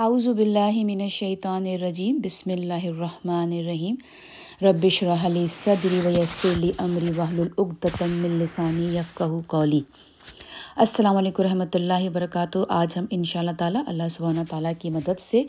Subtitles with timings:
[0.00, 3.94] اعوذ باللہ من الشیطان الرجیم، بسم اللہ الرحمن الرحیم۔
[4.64, 9.80] ربش رحلی صدری ویسلی امری وحل العقدم من لسانی یفقہ قولی۔
[10.84, 14.90] السلام علیکم رحمۃ اللہ وبرکاتہ۔ آج ہم ان شاء اللہ تعالیٰ اللہ سبحانہ تعالیٰ کی
[14.98, 15.42] مدد سے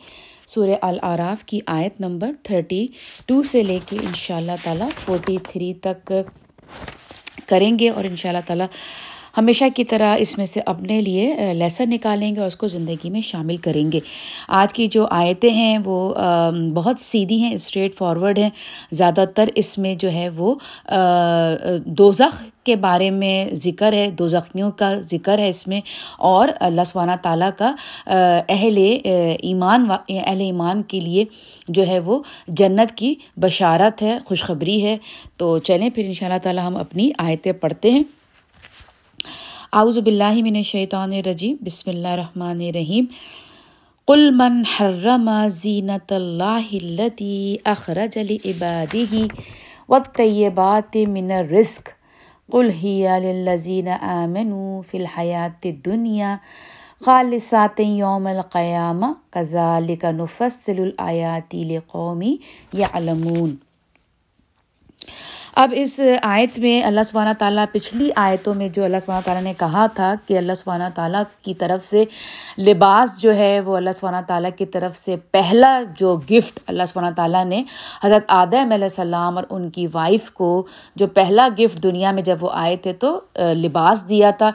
[0.47, 2.85] سورہ العراف کی آیت نمبر تھرٹی
[3.27, 6.11] ٹو سے لے کے ان شاء اللہ تعالیٰ فورٹی تھری تک
[7.47, 8.67] کریں گے اور ان شاء اللہ تعالیٰ
[9.37, 13.09] ہمیشہ کی طرح اس میں سے اپنے لیے لیسن نکالیں گے اور اس کو زندگی
[13.09, 13.99] میں شامل کریں گے۔
[14.47, 16.13] آج کی جو آیتیں ہیں وہ
[16.75, 18.49] بہت سیدھی ہیں اسٹریٹ فارورڈ ہیں۔
[18.91, 20.55] زیادہ تر اس میں جو ہے وہ
[21.85, 25.81] دوزخ کے بارے میں ذکر ہے دو زخمیوں کا ذکر ہے اس میں۔
[26.19, 27.73] اور اللہ سبحانہ تعالیٰ کا
[28.49, 28.77] اہل
[29.41, 31.25] ایمان اہل ایمان کے لیے
[31.67, 34.97] جو ہے وہ جنت کی بشارت ہے، خوشخبری ہے۔
[35.37, 38.03] تو چلیں پھر ان شاء اللہ تعالیٰ ہم اپنی آیتیں پڑھتے ہیں۔
[39.71, 43.05] اعوذ باللہ من الشیطان الرجیم، بسم اللہ الرحمن الرحیم۔
[44.05, 49.25] قل من حرم زینت اللہ التي اخرج لعباده
[49.89, 51.89] والطیبات من الرزق۔
[52.51, 56.37] قل هي للذین آمنوا في الحیات الدنیا
[57.05, 62.21] خالصات یوم القیامہ، کذالک نفصل الآیات لقوم
[62.73, 63.55] یعلمون۔
[65.59, 69.53] اب اس آیت میں اللہ سبحانہ تعالیٰ پچھلی آیتوں میں جو اللہ سبحانہ تعالیٰ نے
[69.57, 72.03] کہا تھا کہ اللہ سبحانہ تعالیٰ کی طرف سے
[72.57, 77.15] لباس جو ہے وہ اللہ سبحانہ تعالیٰ کی طرف سے پہلا جو گفٹ اللہ سبحانہ
[77.15, 77.63] تعالیٰ نے
[78.03, 80.65] حضرت آدم علیہ السلام اور ان کی وائف کو
[80.95, 84.51] جو پہلا گفٹ دنیا میں جب وہ آئے تھے تو لباس دیا تھا۔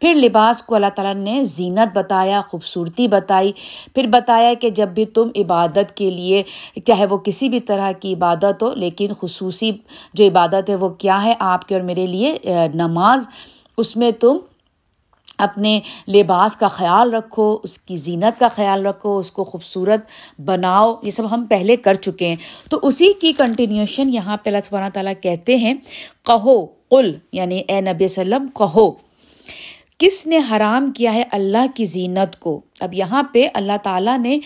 [0.00, 3.52] پھر لباس کو اللہ تعالیٰ نے زینت بتایا، خوبصورتی بتائی۔
[3.94, 6.42] پھر بتایا کہ جب بھی تم عبادت کے لیے،
[6.86, 9.70] چاہے وہ کسی بھی طرح کی عبادت ہو، لیکن خصوصی
[10.14, 12.36] جو عبادت عبادت ہے، وہ کیا ہے؟ آپ کے اور میرے لیے
[12.74, 13.26] نماز۔
[13.78, 14.36] اس میں تم
[15.38, 20.00] اپنے لباس کا خیال رکھو، اس کی زینت کا خیال رکھو، اس کو خوبصورت
[20.40, 22.36] بناؤ۔ یہ سب ہم پہلے کر چکے ہیں۔
[22.70, 25.74] تو اسی کی کنٹینیوشن یہاں پہ اللہ سبحانہ تعالیٰ کہتے ہیں،
[26.26, 28.92] کہو، قل یعنی اے نبی وسلم، کہو۔
[29.98, 34.38] کس نے حرام کیا ہے؟ اللہ کی زینت کو۔ اب یہاں پہ اللہ تعالیٰ نے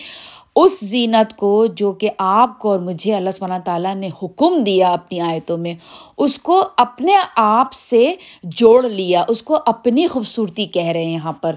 [0.59, 4.89] اس زینت کو جو کہ آپ کو اور مجھے اللہ سبحانہ تعالیٰ نے حکم دیا
[4.91, 5.75] اپنی آیتوں میں،
[6.17, 11.33] اس کو اپنے آپ سے جوڑ لیا، اس کو اپنی خوبصورتی کہہ رہے ہیں یہاں
[11.33, 11.55] پر۔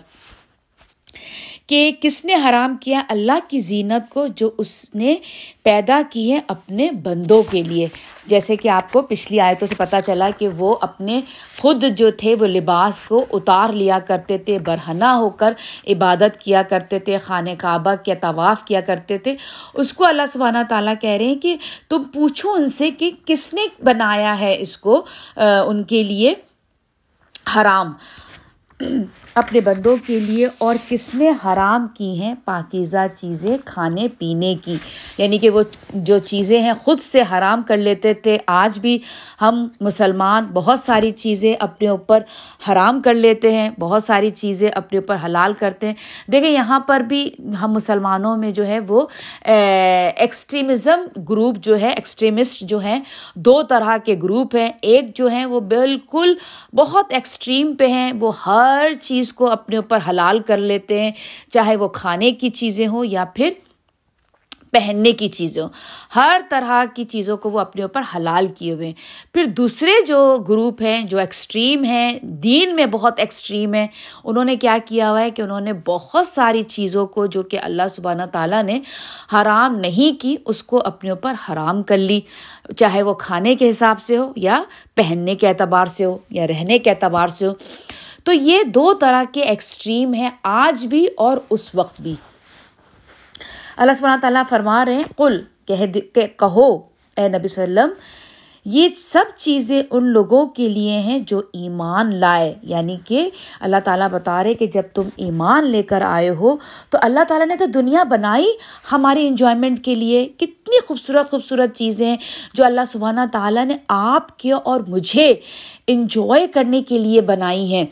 [1.70, 5.14] کہ کس نے حرام کیا اللہ کی زینت کو جو اس نے
[5.62, 7.86] پیدا کی ہے اپنے بندوں کے لیے۔
[8.26, 11.20] جیسے کہ آپ کو پچھلی آیتوں سے پتہ چلا کہ وہ اپنے
[11.58, 15.52] خود جو تھے وہ لباس کو اتار لیا کرتے تھے، برہنہ ہو کر
[15.88, 19.36] عبادت کیا کرتے تھے، خانہ کعبہ کے طواف کیا کرتے تھے۔
[19.74, 21.56] اس کو اللہ سبحانہ تعالیٰ کہہ رہے ہیں کہ
[21.88, 25.04] تم پوچھو ان سے کہ کس نے بنایا ہے اس کو
[25.36, 26.34] ان کے لیے
[27.56, 27.92] حرام۔
[29.34, 34.76] اپنے بندوں کے لیے اور کس نے حرام کی ہیں پاکیزہ چیزیں کھانے پینے کی۔
[35.18, 35.62] یعنی کہ وہ
[35.94, 38.98] جو چیزیں ہیں خود سے حرام کر لیتے تھے، آج بھی
[39.40, 42.18] ہم مسلمان بہت ساری چیزیں اپنے اوپر
[42.68, 45.94] حرام کر لیتے ہیں، بہت ساری چیزیں اپنے اوپر حلال کرتے ہیں۔
[46.32, 47.30] دیکھیں، یہاں پر بھی
[47.62, 49.06] ہم مسلمانوں میں جو ہے وہ
[49.44, 53.00] ایکسٹریمزم گروپ جو ہے ایکسٹریمسٹ جو ہیں،
[53.34, 56.34] دو طرح کے گروپ ہیں۔ ایک جو ہیں وہ بالکل
[56.72, 61.10] بہت ایکسٹریم پہ ہیں، وہ ہر چیز کو اپنے اوپر حلال کر لیتے ہیں،
[61.50, 63.50] چاہے وہ کھانے کی چیزیں ہوں یا پھر
[64.72, 65.68] پہننے کی چیزوں۔
[66.16, 68.92] ہر طرح کی چیزوں کو وہ اپنے اوپر حلال کیے ہوئے
[69.34, 73.86] پھر دوسرے جو گروپ ہیں، جو ایکسٹریم ہیں، دین میں بہت ایکسٹریم ہیں،
[74.24, 77.58] انہوں نے کیا کیا ہوا ہے کہ انہوں نے بہت ساری چیزوں کو جو کہ
[77.62, 78.80] اللہ سبحانہ تعالیٰ نے
[79.32, 82.20] حرام نہیں کی، اس کو اپنے اوپر حرام کر لی۔
[82.76, 84.62] چاہے وہ کھانے کے حساب سے ہو یا
[84.94, 87.52] پہننے کے اعتبار سے ہو یا رہنے کے اعتبار سے ہو۔
[88.30, 92.14] تو یہ دو طرح کے ایکسٹریم ہیں آج بھی اور اس وقت بھی۔
[93.76, 95.42] اللہ سبحانہ تعالیٰ فرما رہے ہیں کل
[96.12, 96.76] کہو،
[97.16, 97.88] اے نبی وسلم،
[98.64, 103.30] یہ سب چیزیں ان لوگوں کے لیے ہیں جو ایمان لائے۔ یعنی کہ
[103.60, 106.56] اللہ تعالیٰ بتا رہے کہ جب تم ایمان لے کر آئے ہو،
[106.90, 108.52] تو اللہ تعالیٰ نے تو دنیا بنائی
[108.92, 112.16] ہماری انجوائمنٹ کے لیے۔ کتنی خوبصورت خوبصورت چیزیں
[112.54, 115.34] جو اللہ سبحانہ تعالیٰ نے آپ کے اور مجھے
[115.86, 117.86] انجوائے کرنے کے لیے بنائی ہیں۔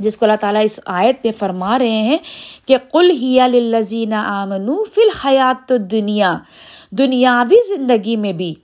[0.00, 2.18] جس کو اللہ تعالیٰ اس آیت پہ فرما رہے ہیں
[2.66, 6.38] کہ کل ہی لذین آمنو فی الحیات دنیا
[6.90, 8.54] دنیاوی زندگی میں بھی۔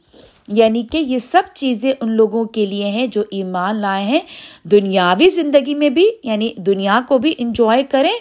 [0.48, 4.20] یعنی کہ یہ سب چیزیں ان لوگوں کے لیے ہیں جو ایمان لائے ہیں۔
[4.64, 8.12] دنیاوی زندگی میں بھی یعنی دنیا کو بھی انجوائے کریں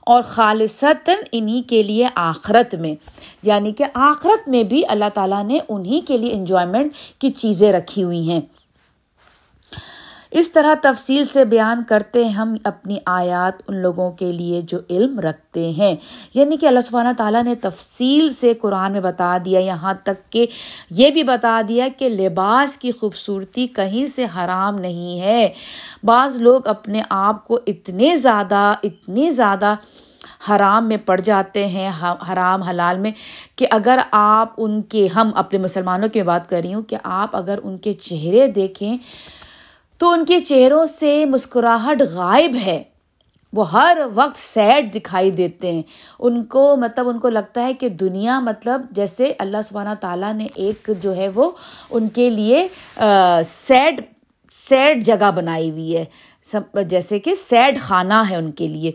[0.00, 2.94] اور خالصتاً انہیں کے لیے آخرت میں۔
[3.42, 8.02] یعنی کہ آخرت میں بھی اللہ تعالیٰ نے انہیں کے لیے انجوائمنٹ کی چیزیں رکھی
[8.02, 8.40] ہوئی ہیں۔
[10.32, 14.78] اس طرح تفصیل سے بیان کرتے ہیں ہم اپنی آیات ان لوگوں کے لیے جو
[14.90, 15.96] علم رکھتے ہیں۔
[16.34, 20.46] یعنی کہ اللہ سبحانہ تعالیٰ نے تفصیل سے قرآن میں بتا دیا، یہاں تک کہ
[20.90, 25.48] یہ بھی بتا دیا کہ لباس کی خوبصورتی کہیں سے حرام نہیں ہے۔
[26.02, 29.74] بعض لوگ اپنے آپ کو اتنے زیادہ، اتنی زیادہ
[30.50, 31.90] حرام میں پڑ جاتے ہیں،
[32.32, 33.10] حرام، حلال میں
[33.56, 37.36] کہ اگر آپ ان کے، ہم اپنے مسلمانوں کی بات کر رہی ہوں کہ آپ
[37.36, 38.96] اگر ان کے چہرے دیکھیں
[40.02, 42.82] تو ان کے چہروں سے مسکراہٹ غائب ہے۔
[43.52, 45.82] وہ ہر وقت سیڈ دکھائی دیتے ہیں۔
[46.18, 50.46] ان کو مطلب ان کو لگتا ہے کہ دنیا مطلب جیسے اللہ سبحانہ تعالیٰ نے
[50.54, 51.50] ایک جو ہے وہ
[51.90, 52.68] ان کے لیے
[53.44, 54.00] سیڈ
[54.50, 56.04] سیڈ جگہ بنائی ہوئی ہے۔
[56.42, 58.92] سب، جیسے کہ سیڈ خانہ ہے ان کے لیے۔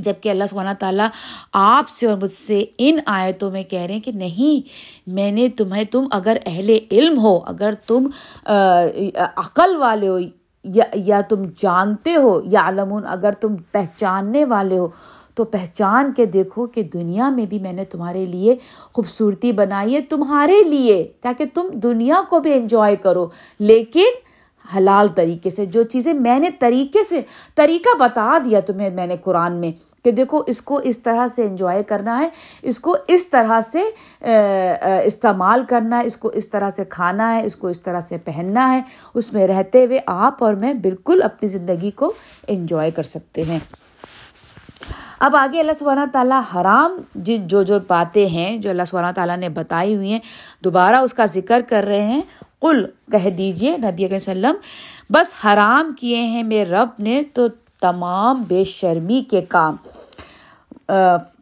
[0.00, 1.08] جبکہ اللہ سبحانہ تعالیٰ
[1.52, 4.68] آپ سے اور مجھ سے ان آیتوں میں کہہ رہے ہیں کہ نہیں،
[5.10, 8.08] میں نے تمہیں، تم اگر اہل علم ہو، اگر تم
[9.36, 10.18] عقل والے ہو،
[10.64, 14.86] یا یا تم جانتے ہو یا علمون اگر تم پہچاننے والے ہو،
[15.34, 18.56] تو پہچان کے دیکھو کہ دنیا میں بھی میں نے تمہارے لیے
[18.92, 23.26] خوبصورتی بنائی ہے، تمہارے لیے، تاکہ تم دنیا کو بھی انجوائے کرو۔
[23.60, 24.18] لیکن
[24.76, 27.20] حلال طریقے سے، جو چیزیں میں نے طریقے سے،
[27.54, 29.72] طریقہ بتا دیا تمہیں میں نے قرآن میں
[30.04, 32.28] کہ دیکھو، اس کو اس طرح سے انجوائے کرنا ہے،
[32.62, 33.82] اس کو اس طرح سے
[35.04, 38.18] استعمال کرنا ہے، اس کو اس طرح سے کھانا ہے، اس کو اس طرح سے
[38.18, 38.80] پہننا ہے،
[39.14, 42.12] اس میں رہتے ہوئے آپ اور میں بالکل اپنی زندگی کو
[42.48, 43.58] انجوائے کر سکتے ہیں۔
[45.20, 49.36] اب آگے اللہ سبحانہ تعالیٰ حرام جی جو جو باتیں ہیں جو اللہ سبحانہ تعالیٰ
[49.36, 50.20] نے بتائی ہوئی ہیں،
[50.64, 52.20] دوبارہ اس کا ذکر کر رہے ہیں۔
[52.60, 54.56] کل کہہ دیجیے نبی علیہ وسلم،
[55.10, 57.46] بس حرام کیے ہیں میرے رب نے تو
[57.80, 59.76] تمام بے شرمی کے کام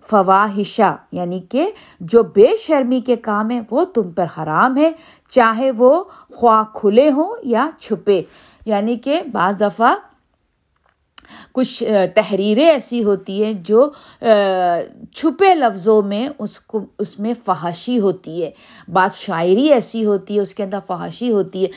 [0.02, 1.70] فواہشہ یعنی کہ
[2.00, 4.90] جو بے شرمی کے کام ہیں، وہ تم پر حرام ہے
[5.28, 6.04] چاہے وہ
[6.34, 8.22] خواہ کھلے ہوں یا چھپے۔
[8.66, 9.94] یعنی کہ بعض دفعہ
[11.52, 11.84] کچھ
[12.14, 13.90] تحریریں ایسی ہوتی ہیں جو
[15.14, 18.50] چھپے لفظوں میں اس کو، اس میں فحاشی ہوتی ہے۔
[18.92, 21.68] بعض شاعری ایسی ہوتی ہے، اس کے اندر فحاشی ہوتی ہے۔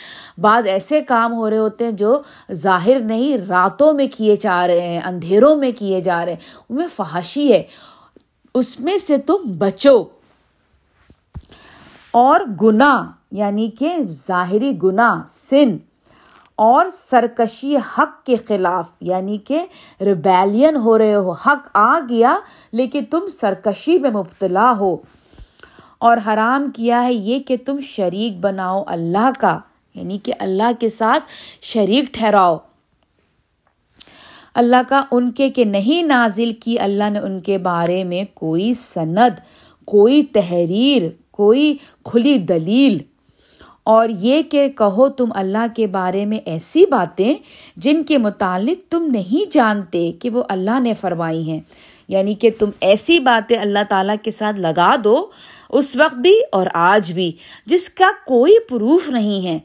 [0.42, 2.22] بعض ایسے کام ہو رہے ہوتے ہیں جو
[2.52, 6.40] ظاہر نہیں، راتوں میں کیے جا رہے ہیں، اندھیروں میں کیے جا رہے ہیں۔
[6.70, 7.64] ان میں فحاشی ہے۔
[8.54, 10.04] اس میں سے تم بچو۔
[12.12, 15.78] اور گناہ یعنی کہ ظاہری گناہ، سن۔
[16.62, 19.66] اور سرکشی حق کے خلاف یعنی کہ
[20.02, 22.38] ریبیلین ہو رہے ہو، حق آ گیا
[22.72, 24.98] لیکن تم سرکشی میں مبتلا ہو۔
[25.98, 29.60] اور حرام کیا ہے یہ کہ تم شریک بناؤ اللہ کا
[29.96, 31.24] یعنی کہ اللہ کے ساتھ
[31.62, 32.58] شریک ٹھہراؤ۔
[34.56, 38.74] اللہ کا ان کے کہ نہیں نازل کی، اللہ نے ان کے بارے میں کوئی
[38.74, 39.40] سند،
[39.86, 43.11] کوئی تحریر، کوئی کھلی دلیل۔
[43.84, 47.36] اور یہ کہ کہو تم اللہ کے بارے میں ایسی باتیں
[47.76, 51.60] جن کے متعلق تم نہیں جانتے کہ وہ اللہ نے فرمائی ہیں۔
[52.08, 55.26] یعنی کہ تم ایسی باتیں اللہ تعالیٰ کے ساتھ لگا دو
[55.70, 57.32] اس وقت بھی اور آج بھی
[57.66, 59.60] جس کا کوئی پروف نہیں ہے۔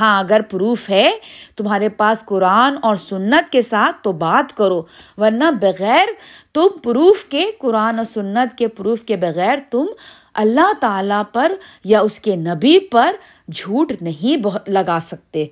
[0.00, 1.10] ہاں اگر پروف ہے
[1.56, 4.82] تمہارے پاس قرآن اور سنت کے ساتھ تو بات کرو،
[5.18, 6.06] ورنہ بغیر
[6.54, 9.86] تم پروف کے، قرآن اور سنت کے پروف کے بغیر تم
[10.34, 11.52] اللہ تعالیٰ پر
[11.84, 13.12] یا اس کے نبی پر
[13.52, 15.46] جھوٹ نہیں لگا سکتے۔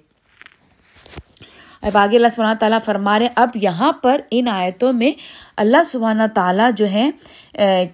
[1.82, 5.12] اب آگے اللہ سبحانہ تعالیٰ فرما رہے اب یہاں پر ان آیتوں میں
[5.56, 7.10] اللہ سبحانہ تعالیٰ جو ہے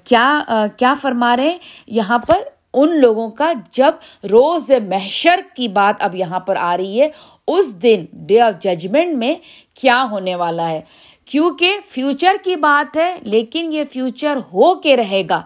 [0.04, 2.42] کیا کیا فرما رہے ہیں؟ یہاں پر
[2.74, 7.08] ان لوگوں کا جب روز محشر کی بات اب یہاں پر آ رہی ہے،
[7.48, 9.34] اس دن ڈے آف ججمنٹ میں
[9.80, 10.80] کیا ہونے والا ہے؟
[11.24, 15.40] کیونکہ فیوچر کی بات ہے، لیکن یہ فیوچر ہو کے رہے گا۔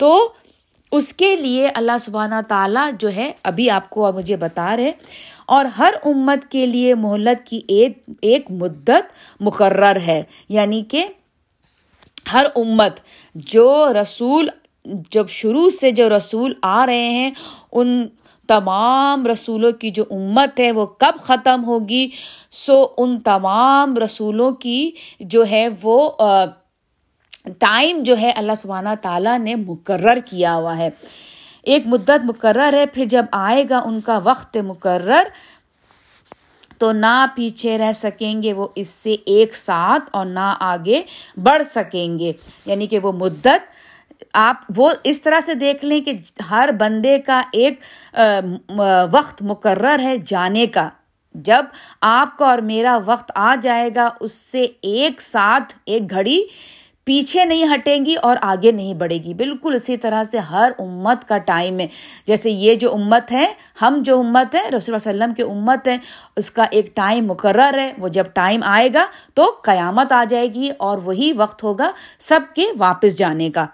[0.00, 0.32] تو
[0.92, 4.92] اس کے لیے اللہ سبحانہ تعالیٰ جو ہے ابھی آپ کو مجھے بتا رہے
[5.46, 11.06] اور ہر امت کے لیے مہلت کی ایک ایک مدت مقرر ہے۔ یعنی کہ
[12.32, 13.00] ہر امت
[13.34, 14.48] جو رسول،
[15.10, 17.30] جب شروع سے جو رسول آ رہے ہیں،
[17.72, 18.08] ان
[18.48, 22.08] تمام رسولوں کی جو امت ہے وہ کب ختم ہوگی؟
[22.50, 26.10] سو ان تمام رسولوں کی جو ہے وہ
[27.58, 30.88] ٹائم جو ہے اللہ سبحانہ تعالیٰ نے مقرر کیا ہوا ہے۔
[31.62, 35.22] ایک مدت مقرر ہے، پھر جب آئے گا ان کا وقت مقرر،
[36.78, 41.02] تو نہ پیچھے رہ سکیں گے، وہ اس سے ایک ساتھ اور نہ آگے
[41.36, 42.32] بڑھ سکیں گے۔
[42.66, 46.12] یعنی کہ وہ مدت، آپ وہ اس طرح سے دیکھ لیں کہ
[46.50, 47.80] ہر بندے کا ایک
[49.10, 50.88] وقت مقرر ہے جانے کا۔
[51.34, 51.64] جب
[52.00, 56.42] آپ کا اور میرا وقت آ جائے گا، اس سے ایک ساتھ، ایک گھڑی
[57.04, 61.28] پیچھے نہیں ہٹیں گی اور آگے نہیں بڑھے گی۔ بالکل اسی طرح سے ہر امت
[61.28, 61.86] کا ٹائم ہے۔
[62.26, 65.98] جیسے یہ جو امت ہے ہم جو امت ہے رسول اللہ وسلم کی امت ہے
[66.36, 70.54] اس کا ایک ٹائم مقرر ہے۔ وہ جب ٹائم آئے گا تو قیامت آ جائے
[70.54, 73.66] گی اور وہی وقت ہوگا سب کے واپس جانے کا۔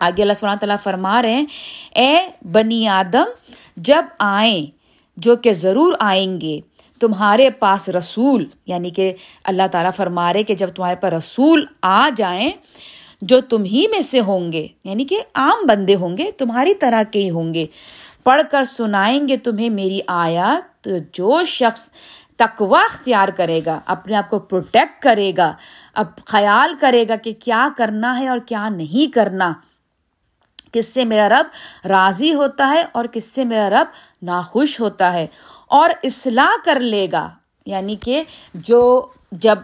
[0.00, 1.46] آگے اللہ سبحانہ تعالیٰ فرما رہے ہیں،
[1.94, 3.24] اے بنی آدم،
[3.76, 4.66] جب آئیں،
[5.16, 6.60] جو کہ ضرور آئیں گے
[7.02, 9.12] تمہارے پاس رسول یعنی کہ
[9.44, 12.52] اللہ تعالیٰ فرما رہے کہ جب تمہارے پاس رسول آ جائیں
[13.22, 17.02] جو تم ہی میں سے ہوں گے یعنی کہ عام بندے ہوں گے، تمہاری طرح
[17.02, 17.66] کے ہی ہوں گے۔
[18.24, 21.90] پڑھ کر سنائیں گے تمہیں میری آیات، جو شخص
[22.36, 25.52] تقوا اختیار کرے گا، اپنے آپ کو پروٹیکٹ کرے گا،
[25.94, 29.52] اب خیال کرے گا کہ کیا کرنا ہے اور کیا نہیں کرنا۔
[30.72, 31.46] کس سے میرا رب
[31.86, 33.86] راضی ہوتا ہے اور کس سے میرا رب
[34.22, 35.26] ناخوش ہوتا ہے۔
[35.78, 37.28] اور اصلاح کر لے گا۔
[37.66, 38.22] یعنی کہ
[38.54, 39.58] جو جب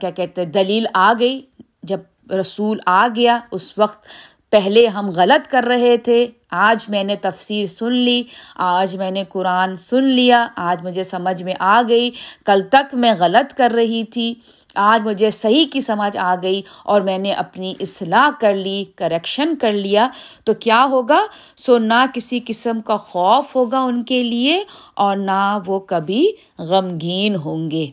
[0.00, 1.40] کیا کہتے دلیل آ گئی،
[1.82, 2.00] جب
[2.40, 4.06] رسول آ گیا، اس وقت
[4.50, 8.22] پہلے ہم غلط کر رہے تھے، آج میں نے تفسیر سن لی،
[8.56, 12.10] آج میں نے قرآن سن لیا، آج مجھے سمجھ میں آ گئی،
[12.46, 14.34] کل تک میں غلط کر رہی تھی۔
[14.76, 19.56] آج مجھے صحیح کی سمجھ آ گئی اور میں نے اپنی اصلاح کر لی کریکشن
[19.56, 20.08] کر لیا۔
[20.44, 21.20] تو کیا ہوگا؟
[21.56, 24.64] سو نہ کسی قسم کا خوف ہوگا ان کے لیے
[24.94, 27.86] اور نہ وہ کبھی غمگین ہوں گے۔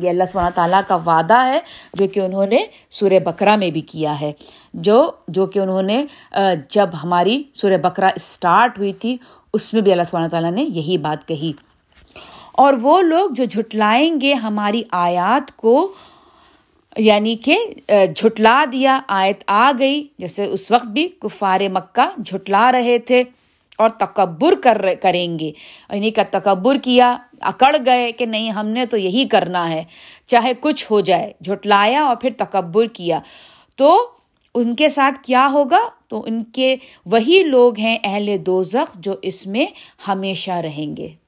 [0.00, 1.60] یہ اللہ سبحانہ تعالیٰ کا وعدہ ہے
[1.94, 2.58] جو کہ انہوں نے
[2.90, 4.32] سورہ بکرا میں بھی کیا ہے۔
[4.74, 6.04] جو جو کہ انہوں نے
[6.70, 9.16] جب ہماری سورہ بکرا اسٹارٹ ہوئی تھی،
[9.54, 11.52] اس میں بھی اللہ سبحانہ تعالیٰ نے یہی بات کہی۔
[12.52, 15.92] اور وہ لوگ جو جھٹلائیں گے ہماری آیات کو
[16.96, 17.56] یعنی کہ
[18.16, 23.24] جھٹلا دیا، آیت آ گئی، جیسے اس وقت بھی کفار مکہ جھٹلا رہے تھے
[23.78, 25.52] اور تکبر کر کریں گے۔
[25.92, 29.84] یعنی کا تکبر کیا، اکڑ گئے کہ نہیں، ہم نے تو یہی کرنا ہے۔
[30.26, 33.20] چاہے کچھ ہو جائے، جھٹلایا اور پھر تکبر کیا۔
[33.76, 34.10] تو
[34.54, 39.46] ان کے ساتھ کیا ہوگا؟ تو ان کے وہی لوگ ہیں اہل دوزخ جو اس
[39.46, 39.66] میں
[40.08, 41.21] ہمیشہ رہیں گے۔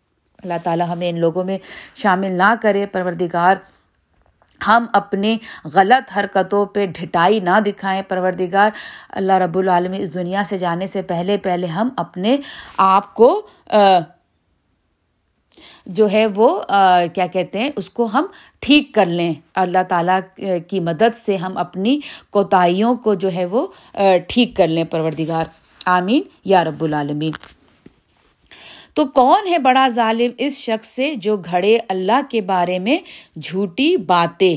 [0.45, 1.59] اللہ تعالیٰ ہمیں ان لوگوں میں
[1.95, 3.55] شامل نہ کرے، پروردگار،
[4.67, 5.37] ہم اپنے
[5.75, 8.71] غلط حرکتوں پہ ڈھٹائی نہ دکھائیں۔ پروردگار،
[9.09, 12.37] اللہ رب العالمی اس دنیا سے جانے سے پہلے پہلے ہم اپنے
[12.77, 13.47] آپ کو
[15.87, 16.61] جو ہے وہ
[17.15, 18.27] کیا کہتے ہیں، اس کو ہم
[18.59, 20.21] ٹھیک کر لیں۔ اللہ تعالیٰ
[20.69, 23.67] کی مدد سے ہم اپنی کوتاہیوں کو جو ہے وہ
[24.29, 25.45] ٹھیک کر لیں۔ پروردگار،
[25.87, 27.33] آمین۔ یا رب العالمین۔
[28.97, 32.99] تو کون ہے بڑا ظالم اس شخص سے جو گھڑے اللہ کے بارے میں
[33.41, 34.57] جھوٹی باتیں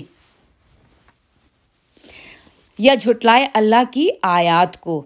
[2.79, 5.03] یا جھٹلائے اللہ کی آیات کو؟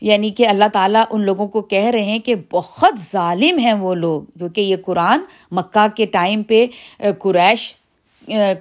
[0.00, 3.94] یعنی کہ اللہ تعالیٰ ان لوگوں کو کہہ رہے ہیں کہ بہت ظالم ہیں وہ
[3.94, 5.20] لوگ جو کہ یہ قرآن
[5.52, 6.66] مکہ کے ٹائم پہ
[7.18, 7.74] قریش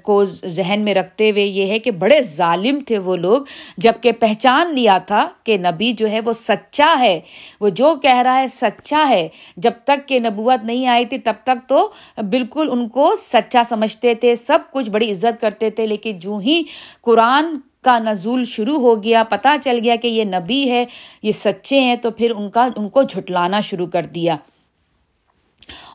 [0.02, 3.42] کو ذہن میں رکھتے ہوئے یہ ہے کہ بڑے ظالم تھے وہ لوگ
[3.78, 7.20] جبکہ پہچان لیا تھا کہ نبی جو ہے وہ سچا ہے۔
[7.62, 9.28] وہ جو کہہ رہا ہے سچا ہے۔
[9.58, 14.16] جب تک کہ نبوت نہیں آئی تھی، تب تک تو بالکل ان کو سچا سمجھتے
[14.16, 16.64] تھے، سب کچھ بڑی عزت کرتے تھے۔ لیکن جو ہی
[17.02, 17.46] قرآن
[17.82, 20.86] کا نزول شروع ہو گیا، پتہ چل گیا کہ یہ نبی ہے،
[21.24, 24.36] یہ سچے ہیں، تو پھر ان کا، ان کو جھٹلانا شروع کر دیا۔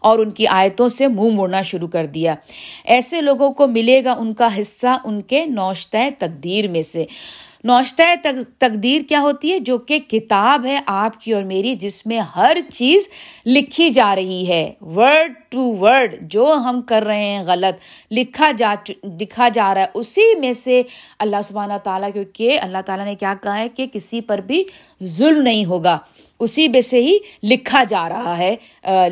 [0.01, 2.35] اور ان کی آیتوں سے منہ موڑنا شروع کر دیا۔
[2.85, 7.07] ایسے لوگوں کو ملے گا ان کا حصہ ان کے نوشتہ تقدیر میں سے۔
[7.65, 8.03] نوشتہ
[8.59, 12.57] تقدیر کیا ہوتی ہے؟ جو کہ کتاب ہے آپ کی اور میری، جس میں ہر
[12.73, 13.09] چیز
[13.47, 17.81] لکھی جا رہی ہے۔ ورڈ ٹو ورڈ جو ہم کر رہے ہیں غلط،
[18.13, 18.75] لکھا جا
[19.21, 20.83] لکھا جا رہا ہے۔ اسی میں سے
[21.19, 24.65] اللہ سبحانہ تعالیٰ کیونکہ اللہ تعالیٰ نے کیا کہا ہے کہ کسی پر بھی
[25.03, 25.99] ظلم نہیں ہوگا۔
[26.41, 28.57] اسی میں سے ہی لکھا جا رہا ہے۔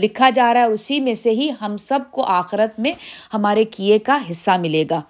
[0.02, 2.92] لکھا جا رہا ہے اور اسی میں سے ہی ہم سب کو آخرت میں
[3.34, 5.00] ہمارے کیے کا حصہ ملے گا۔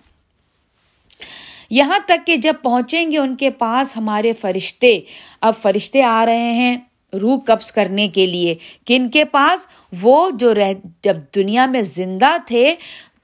[1.71, 5.01] یہاں تک کہ جب پہنچیں گے ان کے پاس ہمارے فرشتے۔
[5.41, 6.77] اب فرشتے آ رہے ہیں
[7.21, 8.55] روح قبض کرنے کے لیے۔
[8.87, 9.67] کن کے پاس؟
[10.03, 12.75] وہ جو رہ، جب دنیا میں زندہ تھے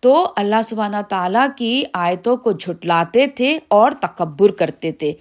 [0.01, 5.13] تو اللہ سبحانہ تعالیٰ کی آیتوں کو جھٹلاتے تھے اور تکبر کرتے تھے۔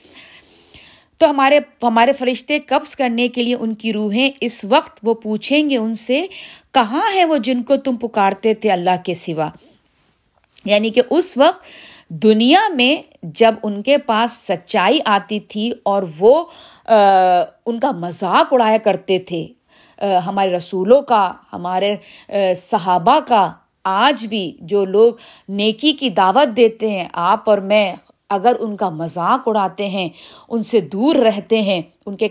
[1.17, 5.69] تو ہمارے ہمارے فرشتے قبض کرنے کے لیے ان کی روحیں اس وقت وہ پوچھیں
[5.69, 6.25] گے ان سے،
[6.73, 9.49] کہاں ہیں وہ جن کو تم پکارتے تھے اللہ کے سوا؟
[10.65, 11.63] یعنی کہ اس وقت
[12.11, 12.95] دنیا میں
[13.39, 16.33] جب ان کے پاس سچائی آتی تھی اور وہ
[16.87, 19.45] ان کا مذاق اڑایا کرتے تھے
[20.25, 21.95] ہمارے رسولوں کا، ہمارے
[22.57, 23.51] صحابہ کا،
[23.85, 25.13] آج بھی جو لوگ
[25.49, 27.93] نیکی کی دعوت دیتے ہیں، آپ اور میں
[28.29, 30.07] اگر ان کا مذاق اڑاتے ہیں،
[30.49, 32.27] ان سے دور رہتے ہیں، ان کے،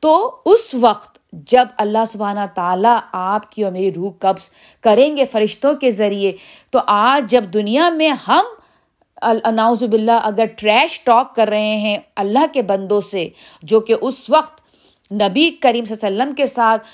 [0.00, 1.16] تو اس وقت
[1.48, 4.50] جب اللہ سبحانہ تعالیٰ آپ کی اور میری روح قبض
[4.84, 6.32] کریں گے فرشتوں کے ذریعے،
[6.72, 8.44] تو آج جب دنیا میں ہم
[9.52, 13.28] ناؤز باللہ، اگر ٹریش ٹاک کر رہے ہیں اللہ کے بندوں سے،
[13.62, 14.56] جو کہ اس وقت
[15.12, 16.86] نبی کریم صلی اللہ علیہ وسلم کے ساتھ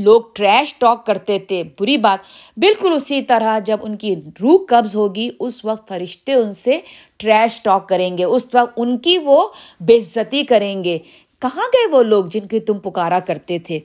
[0.00, 2.18] لوگ ٹریش ٹاک کرتے تھے، بری بات۔
[2.56, 6.78] بالکل اسی طرح جب ان کی روح قبض ہوگی، اس وقت فرشتے ان سے
[7.16, 9.48] ٹریش ٹاک کریں گے۔ اس وقت ان کی وہ
[9.80, 10.98] بےزتی کریں گے۔
[11.42, 13.78] کہاں گئے وہ لوگ جن کی تم پکارا کرتے تھے؟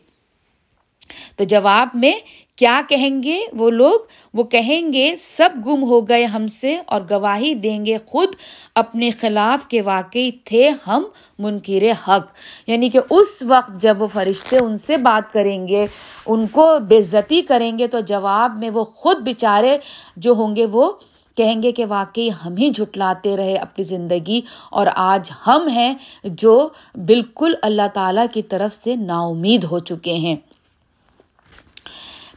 [1.35, 2.13] تو جواب میں
[2.55, 3.99] کیا کہیں گے وہ لوگ؟
[4.33, 8.29] وہ کہیں گے، سب گم ہو گئے ہم سے اور گواہی دیں گے خود
[8.75, 11.03] اپنے خلاف کے واقعی تھے ہم
[11.39, 12.25] منکر حق۔
[12.67, 15.87] یعنی کہ اس وقت جب وہ فرشتے ان سے بات کریں گے،
[16.25, 19.77] ان کو بےزتی کریں گے، تو جواب میں وہ خود بیچارے
[20.17, 20.91] جو ہوں گے وہ
[21.35, 24.41] کہیں گے کہ واقعی ہم ہی جھٹلاتے رہے اپنی زندگی
[24.71, 25.93] اور آج ہم ہیں
[26.23, 30.35] جو بالکل اللہ تعالیٰ کی طرف سے نا امید ہو چکے ہیں۔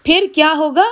[0.07, 0.85] پھر کیا ہوگا؟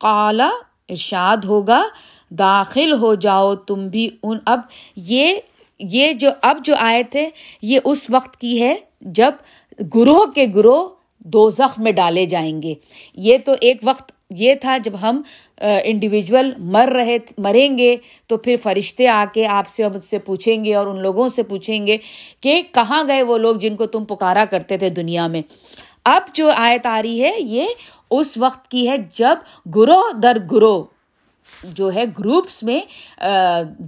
[0.00, 0.50] کالا
[0.88, 1.82] ارشاد ہوگا،
[2.30, 4.60] داخل ہو جاؤ تم بھی ان، اب
[4.96, 5.34] یہ
[5.80, 7.28] یہ جو، اب جو آئے تھے
[7.62, 9.32] یہ اس وقت کی ہے جب
[9.94, 10.88] گروہ کے گروہ
[11.24, 12.74] دو زخم میں ڈالے جائیں گے۔
[13.14, 15.20] یہ تو ایک وقت یہ تھا جب ہم
[15.58, 20.64] انڈیویجول مر رہے، مریں گے تو پھر فرشتے آ کے آپ سے مجھ سے پوچھیں
[20.64, 21.96] گے اور ان لوگوں سے پوچھیں گے
[22.40, 25.42] کہ کہاں گئے وہ لوگ جن کو تم پکارا کرتے تھے دنیا میں۔
[26.06, 27.66] اب جو آیت آ رہی ہے، یہ
[28.10, 29.36] اس وقت کی ہے جب
[29.76, 30.82] گروہ در گروہ
[31.74, 32.80] جو ہے گروپس میں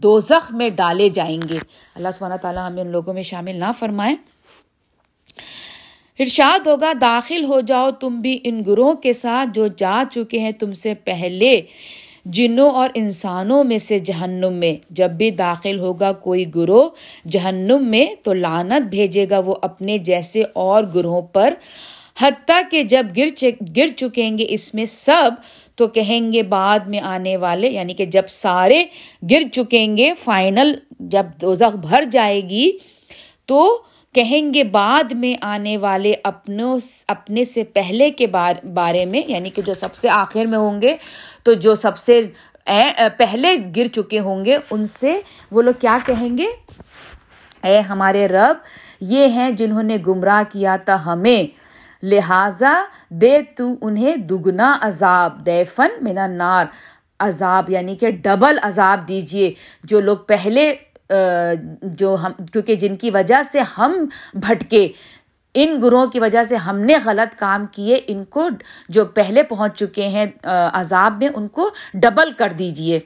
[0.03, 1.59] دوزخ میں ڈالے جائیں گے۔
[1.95, 4.17] اللہ سبحانہ تعالیٰ ہمیں ان لوگوں میں شامل نہ فرمائیں
[6.19, 10.53] ارشاد ہوگا، داخل ہو جاؤ تم بھی ان گروہ کے ساتھ جو جا چکے ہیں
[10.53, 11.61] تم سے پہلے،
[12.25, 16.89] جنوں اور انسانوں میں سے جہنم میں۔ جب بھی داخل ہوگا کوئی گروہ
[17.29, 21.55] جہنم میں، تو لانت بھیجے گا وہ اپنے جیسے اور گروہوں پر۔
[22.17, 23.29] حتیٰ کہ جب گر
[23.77, 25.31] گر چکیں گے اس میں سب،
[25.77, 28.85] تو کہیں گے بعد میں آنے والے یعنی کہ جب سارے
[29.31, 30.73] گر چکیں گے، فائنل
[31.13, 32.71] جب دوزخ بھر جائے گی،
[33.47, 33.83] تو
[34.15, 36.79] کہیں گے بعد میں آنے والے اپنوں
[37.09, 40.97] اپنے سے پہلے کے بارے میں یعنی کہ جو سب سے آخر میں ہوں گے،
[41.43, 42.21] تو جو سب سے
[43.17, 46.47] پہلے گر چکے ہوں گے، ان سے وہ لوگ کیا کہیں گے؟
[47.63, 48.57] اے ہمارے رب،
[49.01, 51.64] یہ ہیں جنہوں نے گمراہ کیا تھا ہمیں۔
[52.11, 52.75] لہٰذا
[53.11, 56.65] دے تو انہیں دگنا عذاب دے فن مینا نار
[57.21, 59.53] عذاب یعنی کہ ڈبل عذاب دیجیے
[59.85, 60.73] جو لوگ پہلے
[61.83, 63.95] جو ہم، کیونکہ جن کی وجہ سے ہم
[64.35, 64.87] بھٹکے،
[65.55, 68.49] ان گروہوں کی وجہ سے ہم نے غلط کام کیے، ان کو
[68.89, 70.27] جو پہلے پہنچ چکے ہیں
[70.73, 73.01] عذاب میں ان کو ڈبل کر دیجیے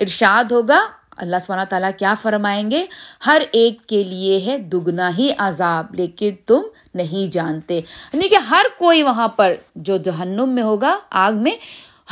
[0.00, 0.78] ارشاد ہوگا
[1.18, 2.86] اللہ سبحانہ تعالیٰ کیا فرمائیں گے؟
[3.26, 6.60] ہر ایک کے لیے ہے دگنا ہی عذاب، لیکن تم
[6.94, 7.80] نہیں جانتے۔
[8.12, 11.52] یعنی کہ ہر کوئی وہاں پر جو جہنم میں ہوگا، آگ میں،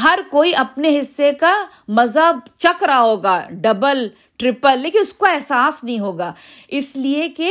[0.03, 5.85] ہر کوئی اپنے حصے کا مزہ چک رہا ہوگا، ڈبل، ٹرپل، لیکن اس کو احساس
[5.85, 6.33] نہیں ہوگا۔
[6.69, 7.51] اس لیے کہ،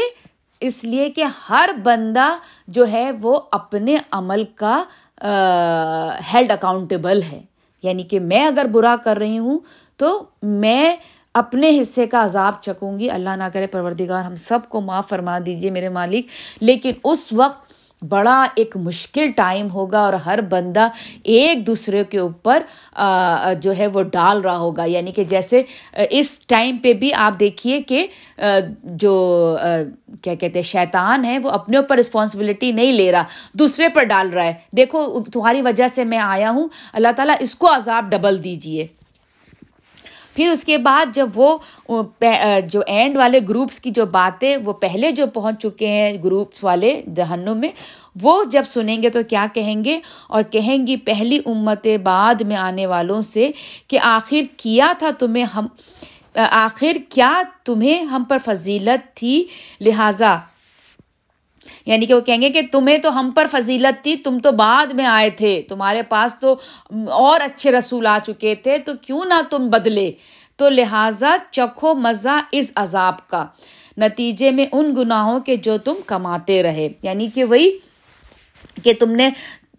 [0.59, 2.37] اس لیے کہ ہر بندہ
[2.67, 4.83] جو ہے وہ اپنے عمل کا
[6.33, 7.41] ہیلڈ اکاؤنٹیبل ہے۔
[7.83, 9.59] یعنی کہ میں اگر برا کر رہی ہوں
[9.97, 10.95] تو میں
[11.35, 15.37] اپنے حصے کا عذاب چکوں گی۔ اللہ نہ کرے پروردگار، ہم سب کو معاف فرما
[15.45, 16.25] دیجیے میرے مالک۔
[16.61, 17.73] لیکن اس وقت
[18.09, 20.87] بڑا ایک مشکل ٹائم ہوگا اور ہر بندہ
[21.23, 22.63] ایک دوسرے کے اوپر
[23.59, 25.61] جو ہے وہ ڈال رہا ہوگا۔ یعنی کہ جیسے
[26.09, 28.07] اس ٹائم پہ بھی آپ دیکھیے کہ
[28.83, 29.15] جو
[30.21, 34.29] کیا کہتے ہیں، شیطان ہے، وہ اپنے اوپر رسپانسبلٹی نہیں لے رہا، دوسرے پر ڈال
[34.29, 38.43] رہا ہے۔ دیکھو، تمہاری وجہ سے میں آیا ہوں۔ اللہ تعالیٰ اس کو عذاب ڈبل
[38.43, 38.87] دیجیے
[40.35, 41.57] پھر اس کے بعد جب وہ
[42.71, 47.01] جو اینڈ والے گروپس کی جو باتیں وہ پہلے جو پہنچ چکے ہیں گروپس والے
[47.15, 47.69] جہنم میں،
[48.21, 52.55] وہ جب سنیں گے تو کیا کہیں گے؟ اور کہیں گی پہلی امت بعد میں
[52.57, 53.49] آنے والوں سے
[53.87, 55.67] کہ آخر کیا تھا تمہیں ہم
[56.35, 57.31] آخر کیا
[57.65, 59.43] تمہیں ہم پر فضیلت تھی؟
[59.81, 60.35] لہٰذا
[61.85, 64.85] یعنی کہ وہ کہیں گے کہ تمہیں تو ہم پر فضیلت تھی، تم تو بعد
[64.85, 66.55] میں آئے تھے، تمہارے پاس تو
[67.09, 70.11] اور اچھے رسول آ چکے تھے، تو کیوں نہ تم بدلے؟
[70.55, 73.45] تو لہٰذا چکھو مزہ اس عذاب کا۔
[73.97, 77.77] نتیجے میں ان گناہوں کے جو تم کماتے رہے۔ یعنی کہ وہی
[78.83, 79.29] کہ تم نے،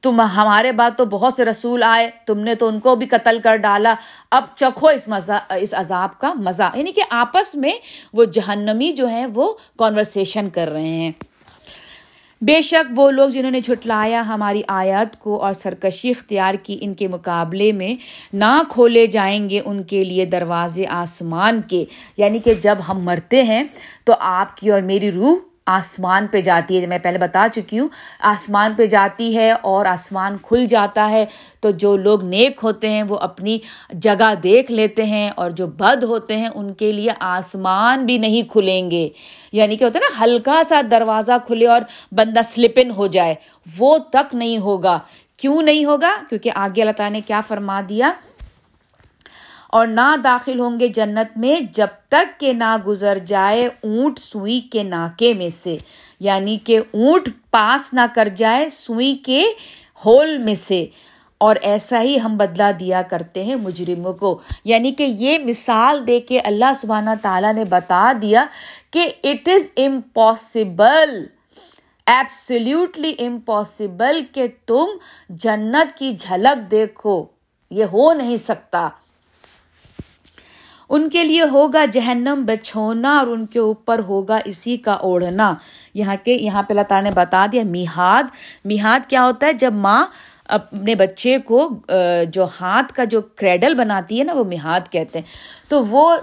[0.03, 3.39] تم ہمارے بعد تو بہت سے رسول آئے، تم نے تو ان کو بھی قتل
[3.45, 3.95] کر ڈالا۔
[4.31, 7.73] اب چکھو اس مزہ، اس عذاب کا مزہ۔ یعنی کہ آپس میں
[8.13, 11.13] وہ جہنمی جو ہیں وہ کانورسیشن کر رہے ہیں۔
[12.41, 16.95] بے شک وہ لوگ جنہوں نے جھٹلایا ہماری آیات کو اور سرکشی اختیار کی ان
[16.95, 17.97] کے مقابلے میں
[18.33, 21.85] نہ کھولے جائیں گے ان کے لیے دروازے آسمان کے۔
[22.17, 23.65] یعنی کہ جب ہم مرتے ہیں
[24.05, 25.37] تو آپ کی اور میری روح
[25.67, 27.89] آسمان پہ جاتی ہے۔ میں پہلے بتا چکی ہوں،
[28.21, 31.25] آسمان پہ جاتی ہے اور آسمان کھل جاتا ہے۔
[31.61, 33.59] تو جو لوگ نیک ہوتے ہیں، وہ اپنی
[33.93, 38.53] جگہ دیکھ لیتے ہیں اور جو بد ہوتے ہیں، ان کے لیے آسمان بھی نہیں
[38.53, 39.09] کھلیں گے۔
[39.53, 41.81] یعنی کہ ہوتا ہے نا، ہلکا سا دروازہ کھلے اور
[42.13, 43.35] بندہ سلپن ہو جائے۔
[43.79, 44.99] وہ تک نہیں ہوگا۔
[45.37, 48.13] کیوں نہیں ہوگا؟ کیونکہ آگے اللہ تعالیٰ نے کیا فرما دیا؟
[49.77, 54.61] اور نہ داخل ہوں گے جنت میں جب تک کہ نہ گزر جائے اونٹ سوئی
[54.61, 55.77] کے ناکے میں سے۔
[56.21, 59.45] یعنی کہ اونٹ پاس نہ کر جائے سوئی کے
[60.07, 60.87] ہول میں سے۔
[61.39, 66.21] اور ایسا ہی ہم بدلا دیا کرتے ہیں مجرموں کو۔ یعنی کہ یہ مثال دے
[66.21, 68.47] کے اللہ سبحانہ تعالیٰ نے بتا دیا
[68.91, 71.27] کہ it is impossible
[72.07, 74.87] absolutely impossible کہ تم
[75.29, 77.25] جنت کی جھلک دیکھو۔
[77.71, 78.89] یہ ہو نہیں سکتا۔
[80.89, 85.55] ان کے لیے ہوگا جہنم بچھونا اور ان کے اوپر ہوگا اسی کا اوڑھنا۔
[85.95, 88.25] یہاں کے یہاں پہ اللہ تعالیٰ نے بتا دیا میہاد۔
[88.65, 90.07] میہاد کیا ہوتا ہے؟ جب ماں
[90.49, 91.69] اپنے بچے کو
[92.29, 95.27] جو ہاتھ کا جو کریڈل بناتی ہے نا، وہ میہاد کہتے ہیں۔
[95.69, 96.17] تو وہ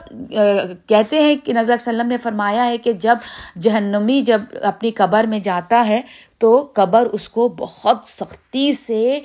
[0.88, 3.18] کہتے ہیں کہ نبی وسلم نے فرمایا ہے کہ جب
[3.62, 6.02] جہنمی جب اپنی قبر میں جاتا ہے
[6.44, 9.20] تو قبر اس کو بہت سختی سے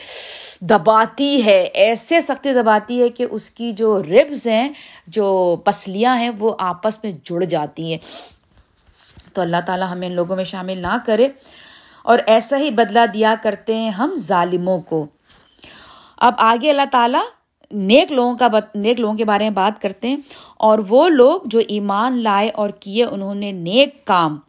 [0.60, 4.68] دباتی ہے۔ ایسے سختی دباتی ہے کہ اس کی جو ربز ہیں،
[5.06, 7.98] جو پسلیاں ہیں، وہ آپس میں جڑ جاتی ہیں۔
[9.34, 11.28] تو اللہ تعالیٰ ہمیں ان لوگوں میں شامل نہ کرے
[12.02, 15.06] اور ایسا ہی بدلا دیا کرتے ہیں ہم ظالموں کو۔
[16.18, 17.22] اب آگے اللہ تعالیٰ
[17.72, 20.16] نیک لوگوں کا نیک لوگوں کے بارے میں بات کرتے ہیں
[20.56, 24.40] اور وہ لوگ جو ایمان لائے اور کیے، انہوں نے نیک کام۔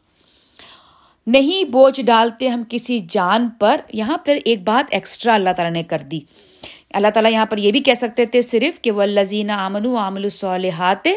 [1.31, 5.83] نہیں بوجھ ڈالتے ہم کسی جان پر، یہاں پھر ایک بات ایکسٹرا اللہ تعالیٰ نے
[5.83, 6.19] کر دی۔
[6.93, 9.97] اللہ تعالیٰ یہاں پر یہ بھی کہہ سکتے تھے صرف کہ وہ لذینہ آمن و
[9.97, 11.07] عامل الصالحات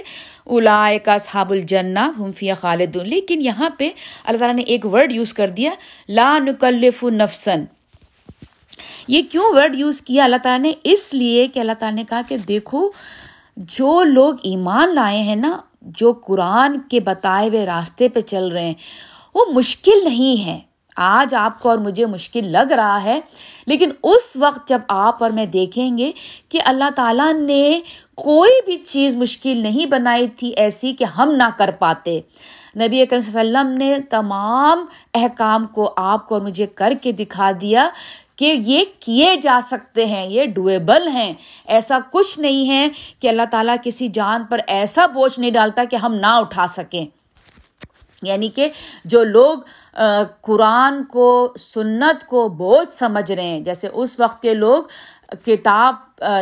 [0.47, 3.89] الا کا صحاب الجنا حمفیہ خالد لیکن یہاں پہ
[4.25, 5.71] اللہ تعالیٰ نے ایک ورڈ یوز کر دیا،
[6.09, 7.65] لا نکلف نفسن
[9.09, 12.21] یہ کیوں ورڈ یوز کیا؟ اللہ تعالیٰ نے اس لیے کہ اللہ تعالیٰ نے کہا
[12.29, 12.91] کہ دیکھو،
[13.57, 15.57] جو لوگ ایمان لائے ہیں نا،
[15.99, 18.75] جو قرآن کے بتائے ہوئے راستے پہ چل رہے ہیں
[19.35, 20.59] وہ مشکل نہیں ہے۔
[20.97, 23.21] آج آپ کو اور مجھے مشکل لگ رہا ہے،
[23.67, 26.11] لیکن اس وقت جب آپ اور میں دیکھیں گے
[26.49, 27.81] کہ اللہ تعالیٰ نے
[28.15, 32.21] کوئی بھی چیز مشکل نہیں بنائی تھی ایسی کہ ہم نہ کر پاتے۔
[32.77, 36.93] نبی اکرم صلی اللہ علیہ وسلم نے تمام احکام کو آپ کو اور مجھے کر
[37.03, 37.89] کے دکھا دیا
[38.37, 41.33] کہ یہ کیے جا سکتے ہیں، یہ ڈویبل ہیں۔
[41.67, 42.89] ایسا کچھ نہیں ہے
[43.21, 47.22] کہ اللہ تعالیٰ کسی جان پر ایسا بوجھ نہیں ڈالتا کہ ہم نہ اٹھا سکیں۔
[48.23, 48.69] یعنی کہ
[49.05, 49.59] جو لوگ
[50.41, 54.83] قرآن کو، سنت کو بہت سمجھ رہے ہیں۔ جیسے اس وقت کے لوگ
[55.45, 55.95] کتاب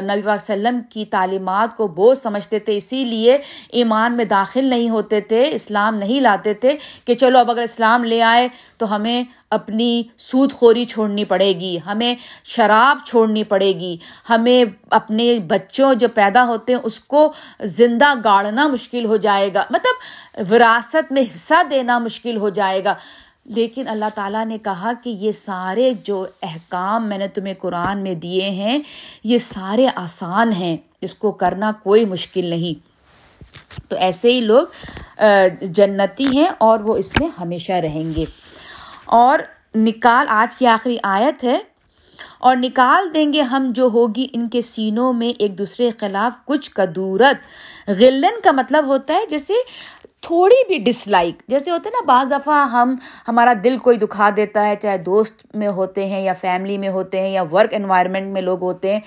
[0.05, 3.39] نبی وسلم کی تعلیمات کو بوجھ سمجھتے تھے، اسی لیے
[3.81, 8.05] ایمان میں داخل نہیں ہوتے تھے، اسلام نہیں لاتے تھے کہ چلو اب اگر اسلام
[8.05, 8.49] لے آئے
[8.79, 13.97] تو ہمیں اپنی سود خوری چھوڑنی پڑے گی، ہمیں شراب چھوڑنی پڑے گی،
[14.31, 17.33] ہمیں اپنے بچوں جو پیدا ہوتے ہیں، اس کو
[17.79, 22.95] زندہ گاڑنا مشکل ہو جائے گا مطلب وراثت میں حصہ دینا مشکل ہو جائے گا۔
[23.51, 28.15] لیکن اللہ تعالیٰ نے کہا کہ یہ سارے جو احکام میں نے تمہیں قرآن میں
[28.15, 28.79] دیے ہیں،
[29.25, 32.91] یہ سارے آسان ہیں، اس کو کرنا کوئی مشکل نہیں۔
[33.91, 34.67] تو ایسے ہی لوگ
[35.63, 38.25] جنتی ہیں اور وہ اس میں ہمیشہ رہیں گے۔
[39.05, 39.39] اور
[39.75, 41.59] نکال، آج کی آخری آیت ہے۔
[42.41, 46.33] اور نکال دیں گے ہم جو ہوگی ان کے سینوں میں ایک دوسرے کے خلاف
[46.45, 47.37] کچھ کدورت۔
[47.89, 49.55] غلن کا مطلب ہوتا ہے جیسے
[50.21, 52.95] تھوڑی بھی ڈس لائک جیسے ہوتے ہیں نا بعض دفعہ ہم،
[53.29, 57.21] ہمارا دل کوئی دکھا دیتا ہے، چاہے دوست میں ہوتے ہیں یا فیملی میں ہوتے
[57.21, 59.01] ہیں یا ورک انوائرمنٹ میں لوگ ہوتے ہیں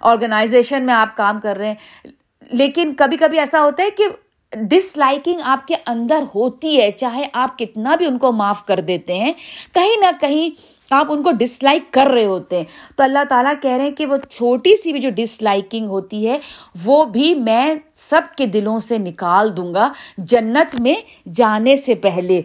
[0.00, 2.08] آرگنائزیشن میں آپ کام کر رہے ہیں۔
[2.52, 4.08] لیکن کبھی کبھی ایسا ہوتا ہے کہ
[4.52, 8.80] ڈس لائکنگ آپ کے اندر ہوتی ہے، چاہے آپ کتنا بھی ان کو معاف کر
[8.80, 9.32] دیتے ہیں،
[9.74, 10.48] کہیں نہ کہیں
[10.94, 12.64] آپ ان کو ڈس لائک کر رہے ہوتے ہیں۔
[12.96, 16.28] تو اللہ تعالیٰ کہہ رہے ہیں کہ وہ چھوٹی سی بھی جو ڈس لائکنگ ہوتی
[16.28, 16.38] ہے،
[16.84, 20.94] وہ بھی میں سب کے دلوں سے نکال دوں گا جنت میں
[21.34, 22.42] جانے سے پہلے۔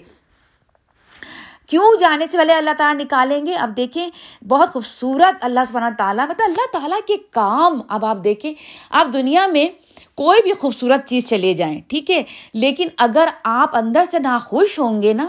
[1.68, 4.10] کیوں جانے سے پہلے اللہ تعالیٰ نکالیں گے؟ اب دیکھیں،
[4.48, 8.54] بہت خوبصورت اللہ سبحانہ تعالیٰ مطلب اللہ تعالیٰ کے کام۔ اب آپ دیکھیں،
[8.90, 9.66] آپ دنیا میں
[10.16, 15.02] کوئی بھی خوبصورت چیز چلے جائیں، ٹھیک ہے؟ لیکن اگر آپ اندر سے ناخوش ہوں
[15.02, 15.28] گے نا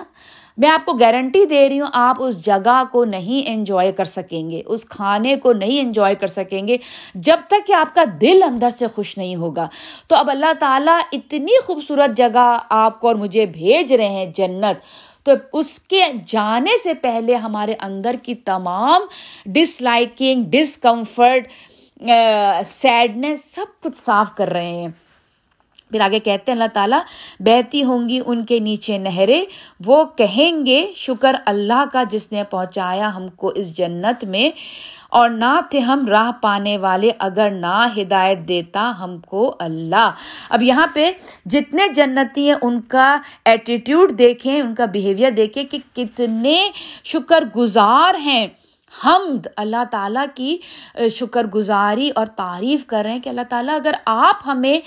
[0.58, 4.50] میں آپ کو گارنٹی دے رہی ہوں، آپ اس جگہ کو نہیں انجوائے کر سکیں
[4.50, 6.76] گے، اس کھانے کو نہیں انجوائے کر سکیں گے
[7.14, 9.68] جب تک کہ آپ کا دل اندر سے خوش نہیں ہوگا۔
[10.08, 14.84] تو اب اللہ تعالیٰ اتنی خوبصورت جگہ آپ کو اور مجھے بھیج رہے ہیں جنت۔
[15.24, 19.02] تو اس کے جانے سے پہلے ہمارے اندر کی تمام
[19.46, 21.48] ڈس لائکنگ ڈسکمفرٹ
[22.66, 24.88] سیڈنس سب کچھ صاف کر رہے ہیں۔
[25.90, 27.00] پھر آگے کہتے ہیں، اللہ تعالیٰ،
[27.40, 29.44] بہتی ہوں گی ان کے نیچے نہریں،
[29.86, 34.50] وہ کہیں گے، شکر اللہ کا جس نے پہنچایا ہم کو اس جنت میں،
[35.08, 40.10] اور نہ تھے ہم راہ پانے والے، اگر نہ ہدایت دیتا ہم کو اللہ۔
[40.50, 41.10] اب یہاں پہ
[41.46, 46.58] جتنے جنتی ہیں، ان کا ایٹیٹیوڈ دیکھیں، ان کا بیہیویئر دیکھیں کہ کتنے
[47.04, 48.46] شکر گزار ہیں۔
[48.94, 50.56] حمد، اللہ تعالیٰ کی
[51.18, 54.78] شکر گزاری اور تعریف کر رہے ہیں کہ اللہ تعالیٰ، اگر آپ ہمیں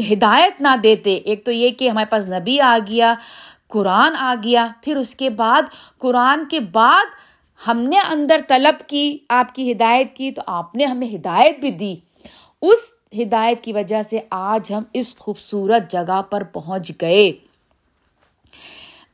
[0.00, 3.14] ہدایت نہ دیتے۔ ایک تو یہ کہ ہمارے پاس نبی آ گیا،
[3.68, 5.62] قرآن آ گیا، پھر اس کے بعد،
[5.98, 7.04] قرآن کے بعد
[7.68, 11.70] ہم نے اندر طلب کی، آپ کی ہدایت کی، تو آپ نے ہمیں ہدایت بھی
[11.70, 11.96] دی۔
[12.62, 17.32] اس ہدایت کی وجہ سے آج ہم اس خوبصورت جگہ پر پہنچ گئے۔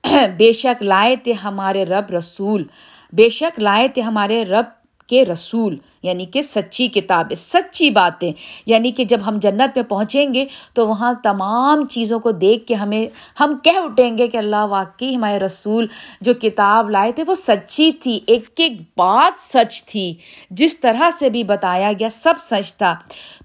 [0.37, 2.65] بے شک لائے تھے ہمارے رب رسول۔
[3.13, 4.82] بے شک لائے تھے ہمارے رب
[5.13, 8.33] کے رسول یعنی کہ سچی کتاب سچی باتیں۔
[8.67, 10.45] یعنی کہ جب ہم جنت میں پہنچیں گے
[10.75, 13.07] تو وہاں تمام چیزوں کو دیکھ کے ہمیں،
[13.41, 15.87] ہم کہہ اٹھیں گے کہ اللہ واقعی ہمارے رسول
[16.21, 20.15] جو کتاب لائے تھے وہ سچی تھی، ایک ایک بات سچ تھی،
[20.51, 22.95] جس طرح سے بھی بتایا گیا سب سچ تھا۔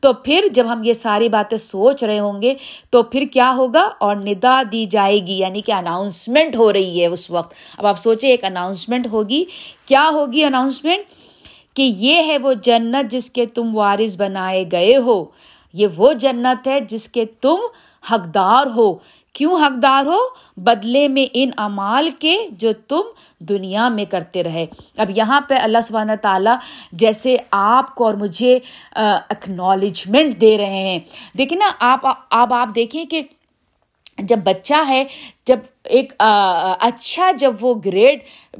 [0.01, 2.53] تو پھر جب ہم یہ ساری باتیں سوچ رہے ہوں گے
[2.89, 7.07] تو پھر کیا ہوگا؟ اور ندا دی جائے گی یعنی کہ اناؤنسمنٹ ہو رہی ہے
[7.07, 9.45] اس وقت۔ اب آپ سوچیں، ایک اناؤنسمنٹ ہوگی۔
[9.85, 11.26] کیا ہوگی اناؤنسمنٹ
[11.77, 15.25] کہ یہ ہے وہ جنت جس کے تم وارث بنائے گئے ہو۔
[15.73, 17.55] یہ وہ جنت ہے جس کے تم
[18.11, 18.95] حقدار ہو۔
[19.33, 20.17] کیوں حقدار ہو؟
[20.57, 23.01] بدلے میں ان امال کے جو تم
[23.39, 24.65] دنیا میں کرتے رہے۔
[24.97, 26.55] اب یہاں پہ اللہ سبحانہ تعالیٰ
[26.91, 28.59] جیسے آپ کو اور مجھے
[29.29, 30.99] اکنالجمنٹ دے رہے ہیں۔
[31.37, 33.21] دیکھیں نا، آپ اب آپ دیکھیں کہ
[34.17, 35.03] جب بچہ ہے،
[35.47, 38.19] جب ایک اچھا جب وہ گریڈ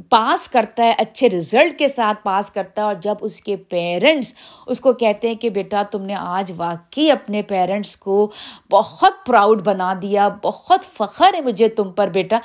[0.10, 4.34] پاس کرتا ہے، اچھے رزلٹ کے ساتھ پاس کرتا ہے اور جب اس کے پیرنٹس
[4.68, 8.30] اس کو کہتے ہیں کہ بیٹا تم نے آج واقعی اپنے پیرنٹس کو
[8.72, 12.40] بہت پراؤڈ بنا دیا، بہت فخر ہے مجھے تم پر بیٹا۔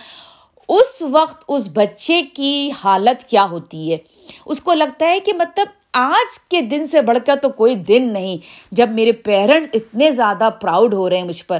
[0.68, 3.96] اس وقت اس بچے کی حالت کیا ہوتی ہے؟
[4.46, 8.12] اس کو لگتا ہے کہ مطلب آج کے دن سے بڑھ کر تو کوئی دن
[8.12, 8.37] نہیں،
[8.72, 11.59] جب میرے پیرنٹس اتنے زیادہ پراؤڈ ہو رہے ہیں مجھ پر۔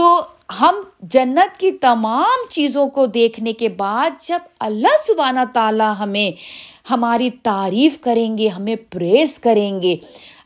[0.00, 0.22] تو
[0.60, 6.30] ہم جنت کی تمام چیزوں کو دیکھنے کے بعد جب اللہ سبحانہ تعالیٰ ہمیں
[6.92, 9.96] ہماری تعریف کریں گے، ہمیں پریس کریں گے۔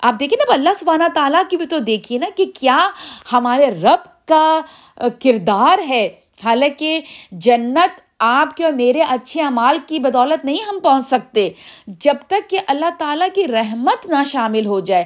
[0.03, 2.89] آپ دیکھیں نا اللہ سبحانہ تعالیٰ کی بھی تو دیکھیے نا کہ کیا
[3.33, 4.61] ہمارے رب کا
[4.97, 6.09] کردار ہے۔
[6.45, 7.01] حالانکہ
[7.33, 11.51] جنت آپ کے اور میرے اچھے اعمال کی بدولت نہیں ہم پہنچ سکتے۔
[11.87, 15.05] جب تک کہ اللہ تعالیٰ کی رحمت نہ شامل ہو جائے۔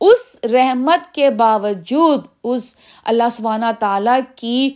[0.00, 4.70] اس رحمت کے باوجود، اس اللہ سبحانہ تعالیٰ کی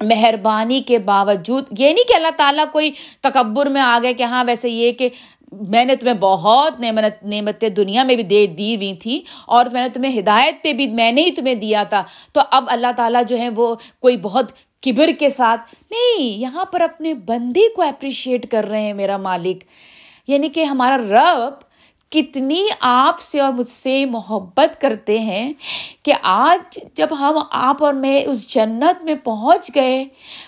[0.00, 4.44] مہربانی کے باوجود یہ نہیں کہ اللہ تعالیٰ کوئی تکبر میں آ گئے کہ ہاں
[4.44, 5.08] ویسے یہ کہ
[5.52, 9.82] میں نے تمہیں بہت نعمت، نعمتیں دنیا میں بھی دے دی ہوئی تھی اور میں
[9.82, 13.22] نے تمہیں ہدایت پہ بھی، میں نے ہی تمہیں دیا تھا۔ تو اب اللہ تعالیٰ
[13.28, 18.50] جو ہے وہ کوئی بہت کبر کے ساتھ، نہیں، یہاں پر اپنے بندے کو اپریشیٹ
[18.50, 19.64] کر رہے ہیں میرا مالک۔
[20.26, 21.54] یعنی کہ ہمارا رب
[22.12, 25.52] کتنی آپ سے اور مجھ سے محبت کرتے ہیں
[26.02, 30.04] کہ آج جب ہم آپ اور میں اس جنت میں پہنچ گئے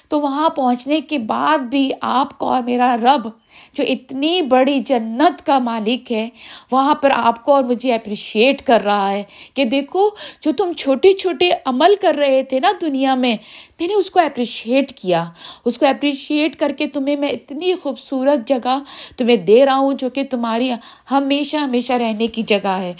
[0.08, 3.28] تو وہاں پہنچنے کے بعد بھی آپ کو اور میرا رب
[3.72, 6.28] جو اتنی بڑی جنت کا مالک ہے،
[6.72, 9.22] وہاں پر آپ کو اور مجھے اپریشیٹ کر رہا ہے
[9.54, 10.08] کہ دیکھو،
[10.40, 13.36] جو تم چھوٹے چھوٹے عمل کر رہے تھے نا دنیا میں
[13.80, 15.24] میں نے اس کو اپریشیٹ کیا۔
[15.64, 18.78] اس کو اپریشیٹ کر کے تمہیں میں اتنی خوبصورت جگہ
[19.16, 20.72] تمہیں دے رہا ہوں جو کہ تمہاری
[21.10, 22.92] ہمیشہ ہمیشہ رہنے کی جگہ ہے۔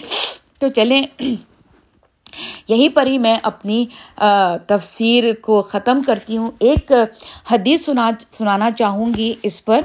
[0.58, 1.02] تو چلیں
[2.68, 3.84] یہیں پر ہی میں اپنی
[4.68, 6.92] تفسیر کو ختم کرتی ہوں۔ ایک
[7.50, 9.80] حدیث سنا، سنانا چاہوں گی اس پر۔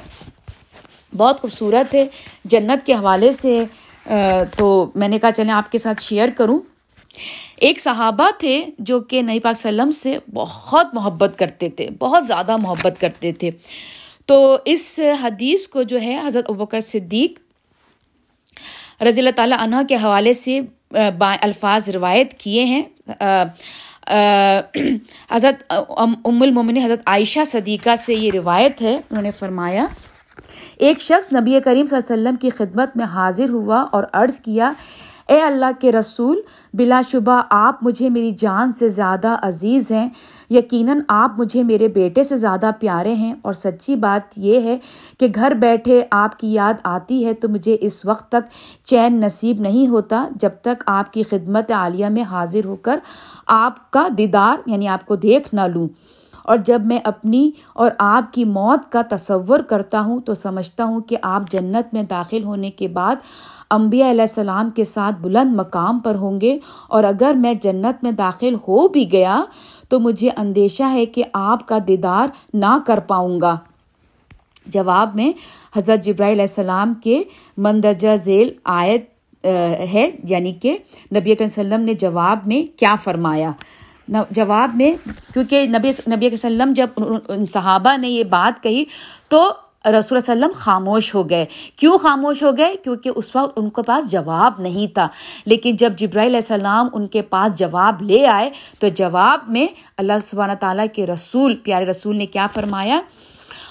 [1.17, 2.05] بہت خوبصورت ہے۔
[2.45, 3.63] جنت کے حوالے سے
[4.57, 6.59] تو میں نے کہا چلیں آپ کے ساتھ شیئر کروں۔
[7.57, 12.57] ایک صحابہ تھے جو کہ نئی پاک سلم سے بہت محبت کرتے تھے، بہت زیادہ
[12.57, 13.49] محبت کرتے تھے۔
[14.25, 17.39] تو اس حدیث کو جو ہے، حضرت ابکر صدیق
[19.03, 20.59] رضی اللہ تعالیٰ عنہ کے حوالے سے
[21.41, 22.81] الفاظ روایت کیے ہیں۔
[25.31, 29.85] حضرت، ام المومن حضرت عائشہ صدیقہ سے یہ روایت ہے، انہوں نے فرمایا
[30.77, 34.39] ایک شخص نبی کریم صلی اللہ علیہ وسلم کی خدمت میں حاضر ہوا اور عرض
[34.39, 34.71] کیا،
[35.29, 36.39] اے اللہ کے رسول،
[36.73, 40.09] بلا شبہ آپ مجھے میری جان سے زیادہ عزیز ہیں،
[40.49, 44.77] یقیناً آپ مجھے میرے بیٹے سے زیادہ پیارے ہیں اور سچی بات یہ ہے
[45.19, 48.49] کہ گھر بیٹھے آپ کی یاد آتی ہے تو مجھے اس وقت تک
[48.83, 52.99] چین نصیب نہیں ہوتا جب تک آپ کی خدمت عالیہ میں حاضر ہو کر
[53.45, 55.87] آپ کا دیدار یعنی آپ کو دیکھ نہ لوں۔
[56.43, 61.01] اور جب میں اپنی اور آپ کی موت کا تصور کرتا ہوں تو سمجھتا ہوں
[61.01, 63.15] کہ آپ جنت میں داخل ہونے کے بعد
[63.69, 68.11] انبیاء علیہ السلام کے ساتھ بلند مقام پر ہوں گے اور اگر میں جنت میں
[68.11, 69.43] داخل ہو بھی گیا
[69.89, 73.55] تو مجھے اندیشہ ہے کہ آپ کا دیدار نہ کر پاؤں گا۔
[74.65, 75.31] جواب میں
[75.75, 77.21] حضرت جبرائیل علیہ السلام کے
[77.57, 79.45] مندرجہ ذیل آیت
[79.93, 80.77] ہے یعنی کہ
[81.15, 83.51] نبی علیہ وسلم نے جواب میں کیا فرمایا۔
[84.07, 86.87] جواب میں، کیونکہ نبی نبی وسلم جب
[87.27, 88.83] ان صحابہ نے یہ بات کہی،
[89.27, 89.53] تو
[89.85, 94.11] رسول وسلم خاموش ہو گئے۔ کیوں خاموش ہو گئے؟ کیونکہ اس وقت ان کے پاس
[94.11, 95.07] جواب نہیں تھا۔
[95.45, 100.13] لیکن جب جبرائیل علیہ السلام ان کے پاس جواب لے آئے، تو جواب میں اللہ
[100.21, 103.01] سبحانہ تعالیٰ کے رسول، پیارے رسول نے کیا فرمایا؟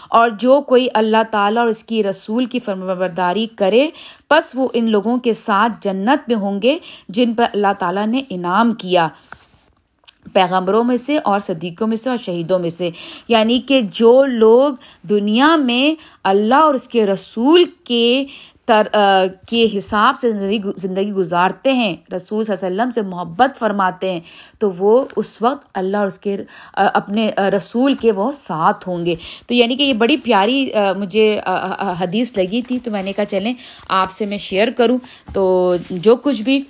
[0.09, 3.91] اور جو کوئی اللہ تعالیٰ اور اس کی رسول کی فرمبرداری کرے
[4.31, 8.23] بس وہ ان لوگوں کے ساتھ جنت میں ہوں گے، جن پر اللہ تعالیٰ نے
[8.31, 9.09] انعام کیا۔
[10.33, 12.91] پیغمبروں میں سے اور صدیقوں میں سے اور شہیدوں میں سے۔
[13.29, 14.73] یعنی کہ جو لوگ
[15.09, 18.25] دنیا میں اللہ اور اس کے رسول کے
[18.67, 18.87] تر
[19.49, 24.13] کے حساب سے زندگی زندگی گزارتے ہیں، رسول صلی اللہ علیہ وسلم سے محبت فرماتے
[24.13, 24.21] ہیں،
[24.59, 26.37] تو وہ اس وقت اللہ اور اس کے
[26.73, 29.15] اپنے رسول کے وہ ساتھ ہوں گے۔
[29.47, 31.41] تو یعنی کہ یہ بڑی پیاری مجھے
[32.01, 33.55] حدیث لگی تھی، تو میں نے کہا چلیں
[33.89, 34.99] آپ سے میں شیئر کروں۔
[35.35, 36.63] تو جو کچھ بھی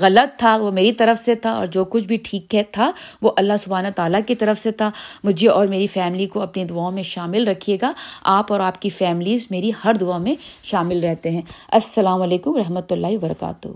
[0.00, 2.90] غلط تھا، وہ میری طرف سے تھا اور جو کچھ بھی ٹھیک ہے تھا،
[3.22, 4.90] وہ اللہ سبحانہ تعالیٰ کی طرف سے تھا۔
[5.24, 7.92] مجھے اور میری فیملی کو اپنی دعاؤں میں شامل رکھیے گا۔
[8.22, 11.42] آپ اور آپ کی فیملیز میری ہر دعا میں شامل رہتے ہیں۔
[11.72, 13.68] السلام علیکم رحمۃ اللہ وبرکاتہ۔